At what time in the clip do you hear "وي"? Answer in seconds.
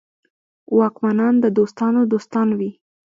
2.59-2.71